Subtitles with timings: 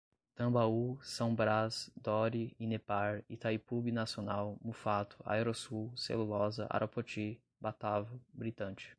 [0.35, 8.89] Tambaú, São Braz, Dore, Inepar, Itaipu Binacional, Muffato, Aerosul, Celulosa, Arapoti, Batavo, Britanite